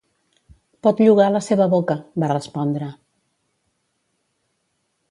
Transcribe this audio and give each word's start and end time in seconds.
"Pot 0.87 1.03
llogar 1.05 1.27
la 1.35 1.41
seva 1.49 1.67
boca", 1.75 1.99
va 2.25 2.31
respondre. 2.33 2.89